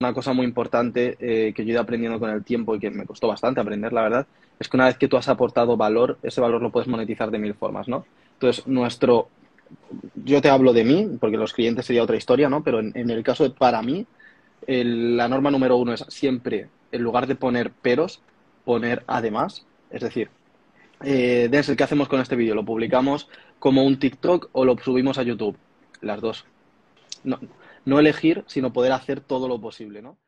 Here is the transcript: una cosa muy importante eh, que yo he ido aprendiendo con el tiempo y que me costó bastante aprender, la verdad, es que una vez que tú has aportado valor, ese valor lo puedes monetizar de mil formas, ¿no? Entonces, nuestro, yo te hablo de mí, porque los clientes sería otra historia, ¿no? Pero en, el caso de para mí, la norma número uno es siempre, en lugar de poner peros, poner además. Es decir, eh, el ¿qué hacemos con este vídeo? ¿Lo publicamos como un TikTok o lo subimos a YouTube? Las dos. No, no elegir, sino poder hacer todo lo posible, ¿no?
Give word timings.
una 0.00 0.14
cosa 0.14 0.32
muy 0.32 0.46
importante 0.46 1.18
eh, 1.20 1.52
que 1.52 1.62
yo 1.62 1.68
he 1.68 1.72
ido 1.72 1.82
aprendiendo 1.82 2.18
con 2.18 2.30
el 2.30 2.42
tiempo 2.42 2.74
y 2.74 2.80
que 2.80 2.90
me 2.90 3.04
costó 3.04 3.28
bastante 3.28 3.60
aprender, 3.60 3.92
la 3.92 4.00
verdad, 4.00 4.26
es 4.58 4.66
que 4.66 4.76
una 4.78 4.86
vez 4.86 4.96
que 4.96 5.08
tú 5.08 5.18
has 5.18 5.28
aportado 5.28 5.76
valor, 5.76 6.18
ese 6.22 6.40
valor 6.40 6.62
lo 6.62 6.72
puedes 6.72 6.88
monetizar 6.88 7.30
de 7.30 7.38
mil 7.38 7.52
formas, 7.52 7.86
¿no? 7.86 8.06
Entonces, 8.32 8.66
nuestro, 8.66 9.28
yo 10.24 10.40
te 10.40 10.48
hablo 10.48 10.72
de 10.72 10.84
mí, 10.84 11.18
porque 11.20 11.36
los 11.36 11.52
clientes 11.52 11.84
sería 11.84 12.02
otra 12.02 12.16
historia, 12.16 12.48
¿no? 12.48 12.64
Pero 12.64 12.80
en, 12.80 13.10
el 13.10 13.22
caso 13.22 13.44
de 13.44 13.50
para 13.50 13.82
mí, 13.82 14.06
la 14.66 15.28
norma 15.28 15.50
número 15.50 15.76
uno 15.76 15.92
es 15.92 16.06
siempre, 16.08 16.68
en 16.92 17.02
lugar 17.02 17.26
de 17.26 17.34
poner 17.34 17.70
peros, 17.70 18.22
poner 18.64 19.04
además. 19.06 19.66
Es 19.90 20.00
decir, 20.00 20.30
eh, 21.04 21.50
el 21.52 21.76
¿qué 21.76 21.84
hacemos 21.84 22.08
con 22.08 22.20
este 22.20 22.36
vídeo? 22.36 22.54
¿Lo 22.54 22.64
publicamos 22.64 23.28
como 23.58 23.84
un 23.84 23.98
TikTok 23.98 24.48
o 24.52 24.64
lo 24.64 24.78
subimos 24.78 25.18
a 25.18 25.24
YouTube? 25.24 25.58
Las 26.00 26.22
dos. 26.22 26.46
No, 27.22 27.38
no 27.84 27.98
elegir, 27.98 28.44
sino 28.46 28.72
poder 28.72 28.92
hacer 28.92 29.20
todo 29.20 29.48
lo 29.48 29.60
posible, 29.60 30.02
¿no? 30.02 30.18